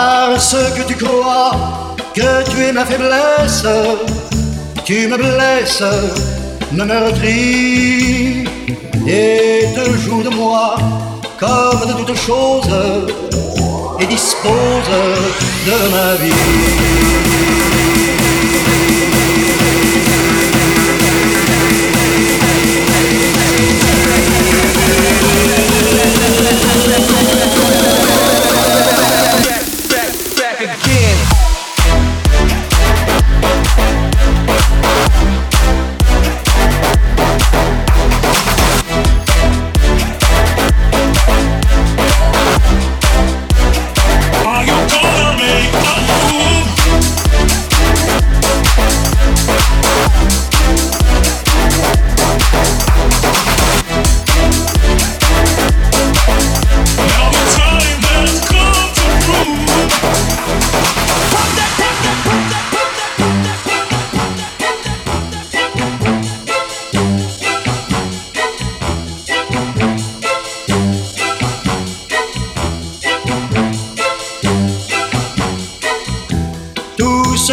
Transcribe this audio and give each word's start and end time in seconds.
Parce 0.00 0.54
que 0.76 0.82
tu 0.86 0.94
crois 0.94 1.50
que 2.14 2.48
tu 2.48 2.62
es 2.62 2.72
ma 2.72 2.84
faiblesse, 2.84 3.66
tu 4.84 5.08
me 5.08 5.16
blesses, 5.16 5.82
me 6.70 6.84
meurtris 6.84 8.44
et 9.08 9.64
te 9.74 9.84
joues 10.02 10.22
de 10.22 10.28
moi 10.28 10.76
comme 11.40 11.80
de 11.88 11.94
toutes 11.94 12.16
choses 12.16 12.72
et 13.98 14.06
dispose 14.06 14.92
de 15.66 15.76
ma 15.94 16.14
vie. 16.22 17.17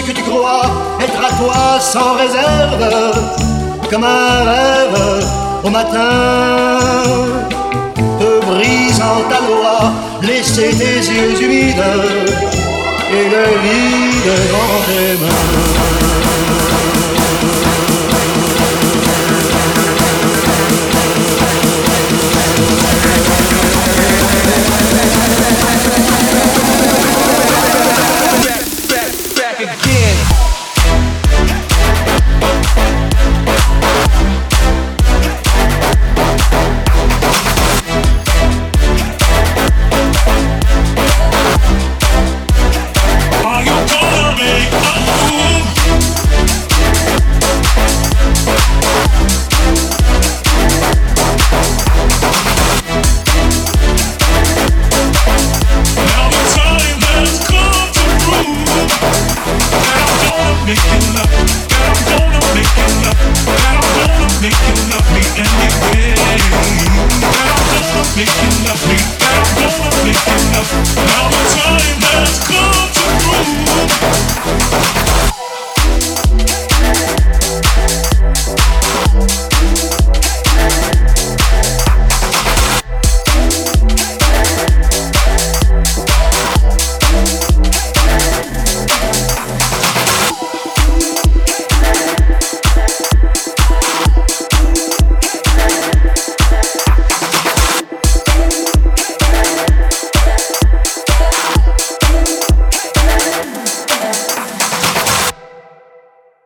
Que 0.05 0.11
tu 0.11 0.23
crois 0.23 0.65
être 0.99 1.19
à 1.19 1.31
toi 1.41 1.79
sans 1.79 2.13
réserve, 2.13 2.85
comme 3.89 4.03
un 4.03 4.43
rêve 4.43 5.25
au 5.63 5.69
matin, 5.69 6.79
te 8.19 8.45
brisant 8.45 9.21
ta 9.29 9.39
loi, 9.47 9.91
laisser 10.21 10.69
tes 10.77 10.99
yeux 11.11 11.41
humides 11.41 11.83
et 13.11 13.29
le 13.33 13.45
vide 13.63 14.31
dans 14.51 14.77
tes 14.85 15.13
mains. 15.23 16.24